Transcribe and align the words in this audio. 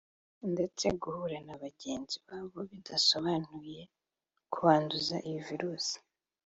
ndetse 0.53 0.85
guhura 1.01 1.37
na 1.47 1.55
bagenzi 1.63 2.15
babo 2.27 2.57
bidasobanuye 2.71 3.79
kubanduza 4.51 5.15
iyi 5.27 5.39
virusi 5.49 5.95